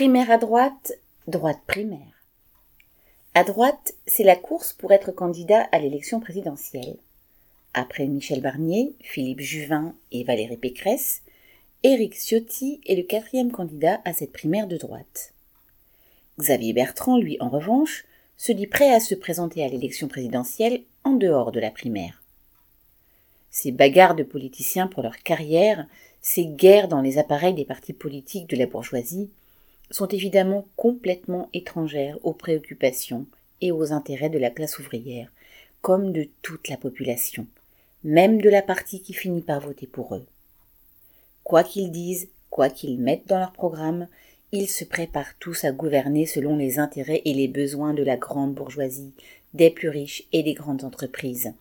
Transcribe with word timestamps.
Primaire 0.00 0.30
à 0.30 0.38
droite, 0.38 0.94
droite 1.26 1.60
primaire. 1.66 2.24
À 3.34 3.44
droite, 3.44 3.92
c'est 4.06 4.24
la 4.24 4.34
course 4.34 4.72
pour 4.72 4.92
être 4.92 5.12
candidat 5.12 5.68
à 5.72 5.78
l'élection 5.78 6.20
présidentielle. 6.20 6.96
Après 7.74 8.06
Michel 8.06 8.40
Barnier, 8.40 8.94
Philippe 9.02 9.40
Juvin 9.40 9.94
et 10.10 10.24
Valérie 10.24 10.56
Pécresse, 10.56 11.20
Éric 11.82 12.14
Ciotti 12.14 12.80
est 12.86 12.94
le 12.94 13.02
quatrième 13.02 13.52
candidat 13.52 14.00
à 14.06 14.14
cette 14.14 14.32
primaire 14.32 14.68
de 14.68 14.78
droite. 14.78 15.34
Xavier 16.38 16.72
Bertrand, 16.72 17.18
lui, 17.18 17.36
en 17.40 17.50
revanche, 17.50 18.06
se 18.38 18.52
dit 18.52 18.66
prêt 18.66 18.94
à 18.94 19.00
se 19.00 19.14
présenter 19.14 19.62
à 19.62 19.68
l'élection 19.68 20.08
présidentielle 20.08 20.80
en 21.04 21.12
dehors 21.12 21.52
de 21.52 21.60
la 21.60 21.70
primaire. 21.70 22.22
Ces 23.50 23.70
bagarres 23.70 24.14
de 24.14 24.22
politiciens 24.22 24.86
pour 24.86 25.02
leur 25.02 25.18
carrière, 25.18 25.86
ces 26.22 26.46
guerres 26.46 26.88
dans 26.88 27.02
les 27.02 27.18
appareils 27.18 27.52
des 27.52 27.66
partis 27.66 27.92
politiques 27.92 28.48
de 28.48 28.56
la 28.56 28.64
bourgeoisie, 28.64 29.28
sont 29.90 30.08
évidemment 30.08 30.66
complètement 30.76 31.48
étrangères 31.52 32.18
aux 32.22 32.32
préoccupations 32.32 33.26
et 33.60 33.72
aux 33.72 33.92
intérêts 33.92 34.30
de 34.30 34.38
la 34.38 34.50
classe 34.50 34.78
ouvrière, 34.78 35.30
comme 35.82 36.12
de 36.12 36.28
toute 36.42 36.68
la 36.68 36.76
population, 36.76 37.46
même 38.04 38.40
de 38.40 38.48
la 38.48 38.62
partie 38.62 39.02
qui 39.02 39.12
finit 39.12 39.42
par 39.42 39.60
voter 39.60 39.86
pour 39.86 40.14
eux. 40.14 40.26
Quoi 41.44 41.64
qu'ils 41.64 41.90
disent, 41.90 42.28
quoi 42.50 42.70
qu'ils 42.70 42.98
mettent 42.98 43.28
dans 43.28 43.38
leur 43.38 43.52
programme, 43.52 44.08
ils 44.52 44.68
se 44.68 44.84
préparent 44.84 45.38
tous 45.38 45.64
à 45.64 45.72
gouverner 45.72 46.26
selon 46.26 46.56
les 46.56 46.78
intérêts 46.78 47.22
et 47.24 47.34
les 47.34 47.48
besoins 47.48 47.94
de 47.94 48.02
la 48.02 48.16
grande 48.16 48.54
bourgeoisie, 48.54 49.12
des 49.54 49.70
plus 49.70 49.88
riches 49.88 50.24
et 50.32 50.42
des 50.42 50.54
grandes 50.54 50.84
entreprises. 50.84 51.52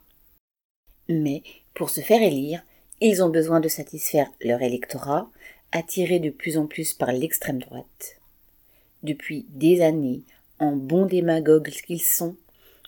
Mais, 1.07 1.43
pour 1.73 1.89
se 1.89 2.01
faire 2.01 2.21
élire, 2.21 2.63
ils 3.01 3.23
ont 3.23 3.29
besoin 3.29 3.59
de 3.59 3.67
satisfaire 3.67 4.29
leur 4.41 4.61
électorat, 4.61 5.29
attiré 5.71 6.19
de 6.19 6.29
plus 6.29 6.57
en 6.57 6.65
plus 6.65 6.93
par 6.93 7.11
l'extrême 7.11 7.59
droite. 7.59 8.18
Depuis 9.03 9.45
des 9.49 9.81
années, 9.81 10.21
en 10.59 10.75
bons 10.75 11.05
démagogues 11.05 11.69
qu'ils 11.69 12.01
sont, 12.01 12.35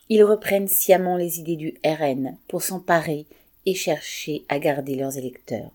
ils 0.09 0.23
reprennent 0.23 0.67
sciemment 0.67 1.16
les 1.16 1.39
idées 1.39 1.55
du 1.55 1.75
RN 1.85 2.38
pour 2.47 2.61
s'emparer 2.61 3.25
et 3.66 3.73
chercher 3.73 4.44
à 4.50 4.59
garder 4.59 4.95
leurs 4.95 5.17
électeurs. 5.17 5.72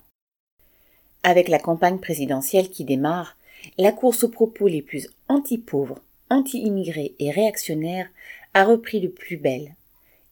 Avec 1.23 1.49
la 1.49 1.59
campagne 1.59 1.99
présidentielle 1.99 2.69
qui 2.69 2.85
démarre, 2.85 3.37
la 3.79 3.93
course 3.93 4.25
aux 4.25 4.29
propos 4.29 4.69
les 4.69 4.83
plus 4.83 5.09
anti-pauvres, 5.29 6.01
anti-immigrés 6.31 7.15
et 7.19 7.31
réactionnaires 7.31 8.09
a 8.55 8.65
repris 8.65 9.01
de 9.01 9.09
plus 9.09 9.37
belle, 9.37 9.75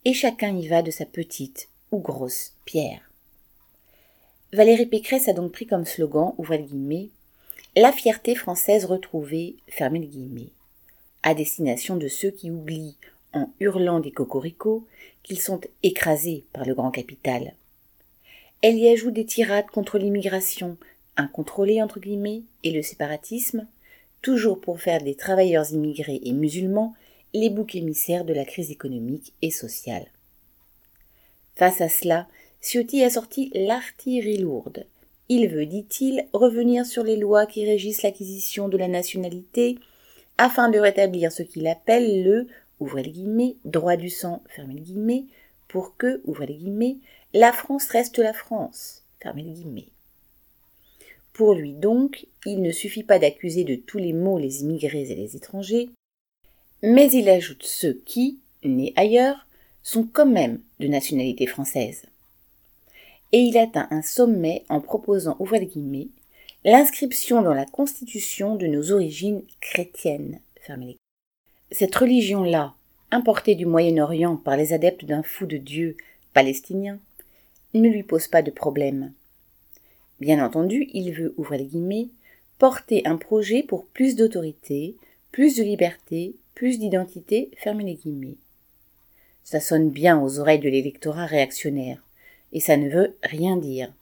et 0.04 0.12
chacun 0.12 0.56
y 0.56 0.68
va 0.68 0.82
de 0.82 0.90
sa 0.90 1.06
petite 1.06 1.68
ou 1.90 1.98
grosse 1.98 2.52
pierre. 2.64 3.10
Valérie 4.52 4.86
Pécresse 4.86 5.28
a 5.28 5.32
donc 5.32 5.52
pris 5.52 5.66
comme 5.66 5.86
slogan, 5.86 6.34
ouvrez 6.38 6.58
le 6.58 6.64
guillemets, 6.64 7.08
la 7.76 7.90
fierté 7.90 8.34
française 8.34 8.84
retrouvée, 8.84 9.56
fermez 9.68 9.98
le 9.98 10.06
guillemets, 10.06 10.52
à 11.22 11.34
destination 11.34 11.96
de 11.96 12.08
ceux 12.08 12.30
qui 12.30 12.50
oublient, 12.50 12.96
en 13.32 13.50
hurlant 13.58 13.98
des 13.98 14.12
cocoricots, 14.12 14.86
qu'ils 15.24 15.40
sont 15.40 15.60
écrasés 15.82 16.44
par 16.52 16.64
le 16.64 16.74
grand 16.74 16.92
capital. 16.92 17.54
Elle 18.62 18.78
y 18.78 18.88
ajoute 18.88 19.14
des 19.14 19.26
tirades 19.26 19.66
contre 19.66 19.98
l'immigration, 19.98 20.76
incontrôlée 21.16 21.82
entre 21.82 21.98
guillemets, 21.98 22.42
et 22.62 22.70
le 22.70 22.82
séparatisme, 22.82 23.66
toujours 24.22 24.60
pour 24.60 24.80
faire 24.80 25.02
des 25.02 25.16
travailleurs 25.16 25.70
immigrés 25.72 26.20
et 26.22 26.32
musulmans 26.32 26.94
les 27.32 27.50
boucs 27.50 27.74
émissaires 27.74 28.24
de 28.24 28.32
la 28.32 28.44
crise 28.44 28.70
économique 28.70 29.32
et 29.42 29.50
sociale. 29.50 30.06
Face 31.56 31.80
à 31.80 31.88
cela, 31.88 32.28
Ciotti 32.60 33.02
a 33.02 33.10
sorti 33.10 33.50
l'artillerie 33.54 34.38
lourde. 34.38 34.86
Il 35.28 35.48
veut, 35.48 35.66
dit-il, 35.66 36.26
revenir 36.32 36.84
sur 36.84 37.02
les 37.02 37.16
lois 37.16 37.46
qui 37.46 37.64
régissent 37.64 38.02
l'acquisition 38.02 38.68
de 38.68 38.76
la 38.76 38.88
nationalité 38.88 39.78
afin 40.36 40.68
de 40.68 40.78
rétablir 40.78 41.32
ce 41.32 41.42
qu'il 41.42 41.66
appelle 41.66 42.22
le 42.22 42.46
ouvrez 42.80 43.02
guillemets, 43.02 43.56
droit 43.64 43.96
du 43.96 44.10
sang, 44.10 44.42
fermez 44.48 45.24
pour 45.68 45.96
que, 45.96 46.20
ouvrez 46.24 46.54
guillemets, 46.54 46.98
la 47.32 47.52
France 47.52 47.86
reste 47.88 48.18
la 48.18 48.32
France, 48.32 49.02
fermez 49.20 49.42
guillemets. 49.42 49.88
Pour 51.32 51.54
lui 51.54 51.72
donc, 51.72 52.26
il 52.46 52.62
ne 52.62 52.70
suffit 52.70 53.02
pas 53.02 53.18
d'accuser 53.18 53.64
de 53.64 53.74
tous 53.74 53.98
les 53.98 54.12
maux 54.12 54.38
les 54.38 54.62
immigrés 54.62 55.10
et 55.10 55.16
les 55.16 55.34
étrangers, 55.36 55.90
mais 56.82 57.10
il 57.10 57.28
ajoute 57.28 57.64
ceux 57.64 57.94
qui, 58.04 58.38
nés 58.62 58.92
ailleurs, 58.96 59.46
sont 59.82 60.04
quand 60.04 60.26
même 60.26 60.60
de 60.78 60.86
nationalité 60.86 61.46
française. 61.46 62.04
Et 63.34 63.40
il 63.40 63.58
atteint 63.58 63.88
un 63.90 64.00
sommet 64.00 64.62
en 64.68 64.80
proposant, 64.80 65.34
ouvrez 65.40 65.58
les 65.58 66.08
l'inscription 66.64 67.42
dans 67.42 67.52
la 67.52 67.66
Constitution 67.66 68.54
de 68.54 68.68
nos 68.68 68.92
origines 68.92 69.42
chrétiennes. 69.60 70.38
Cette 71.72 71.96
religion-là, 71.96 72.74
importée 73.10 73.56
du 73.56 73.66
Moyen-Orient 73.66 74.36
par 74.36 74.56
les 74.56 74.72
adeptes 74.72 75.04
d'un 75.04 75.24
fou 75.24 75.46
de 75.46 75.56
Dieu 75.56 75.96
palestinien, 76.32 77.00
ne 77.74 77.88
lui 77.88 78.04
pose 78.04 78.28
pas 78.28 78.40
de 78.40 78.52
problème. 78.52 79.12
Bien 80.20 80.38
entendu, 80.38 80.88
il 80.92 81.10
veut, 81.12 81.34
ouvrir 81.36 81.58
les 81.58 81.64
porter 82.60 83.02
un 83.04 83.16
projet 83.16 83.64
pour 83.64 83.84
plus 83.86 84.14
d'autorité, 84.14 84.94
plus 85.32 85.56
de 85.56 85.64
liberté, 85.64 86.36
plus 86.54 86.78
d'identité, 86.78 87.50
les 87.80 87.94
guillemets. 87.94 88.36
Ça 89.42 89.58
sonne 89.58 89.90
bien 89.90 90.22
aux 90.22 90.38
oreilles 90.38 90.60
de 90.60 90.68
l'électorat 90.68 91.26
réactionnaire, 91.26 92.00
et 92.54 92.60
ça 92.60 92.76
ne 92.76 92.88
veut 92.88 93.16
rien 93.22 93.56
dire. 93.56 93.92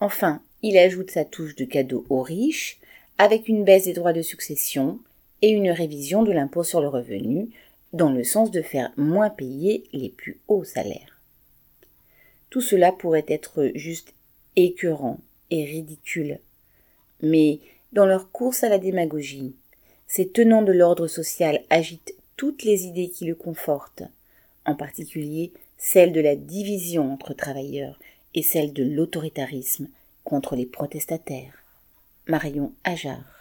Enfin, 0.00 0.40
il 0.62 0.78
ajoute 0.78 1.10
sa 1.10 1.24
touche 1.24 1.54
de 1.56 1.64
cadeau 1.64 2.06
aux 2.08 2.22
riches, 2.22 2.80
avec 3.18 3.48
une 3.48 3.64
baisse 3.64 3.84
des 3.84 3.92
droits 3.92 4.14
de 4.14 4.22
succession 4.22 4.98
et 5.42 5.50
une 5.50 5.70
révision 5.70 6.22
de 6.22 6.32
l'impôt 6.32 6.64
sur 6.64 6.80
le 6.80 6.88
revenu, 6.88 7.50
dans 7.92 8.10
le 8.10 8.24
sens 8.24 8.50
de 8.50 8.62
faire 8.62 8.92
moins 8.96 9.30
payer 9.30 9.84
les 9.92 10.08
plus 10.08 10.40
hauts 10.48 10.64
salaires. 10.64 11.18
Tout 12.48 12.60
cela 12.60 12.92
pourrait 12.92 13.26
être 13.28 13.70
juste 13.74 14.14
écœurant 14.56 15.18
et 15.50 15.64
ridicule. 15.64 16.38
Mais 17.22 17.58
dans 17.92 18.06
leur 18.06 18.30
course 18.30 18.64
à 18.64 18.68
la 18.68 18.78
démagogie, 18.78 19.54
ces 20.06 20.28
tenants 20.28 20.62
de 20.62 20.72
l'ordre 20.72 21.06
social 21.06 21.62
agitent 21.70 22.14
toutes 22.36 22.62
les 22.62 22.86
idées 22.86 23.10
qui 23.10 23.26
le 23.26 23.34
confortent, 23.34 24.04
en 24.64 24.74
particulier 24.74 25.52
celle 25.82 26.12
de 26.12 26.20
la 26.20 26.36
division 26.36 27.10
entre 27.10 27.32
travailleurs 27.32 27.98
et 28.34 28.42
celle 28.42 28.72
de 28.74 28.84
l'autoritarisme 28.84 29.88
contre 30.24 30.54
les 30.54 30.66
protestataires. 30.66 31.64
Marion 32.28 32.72
Ajar. 32.84 33.39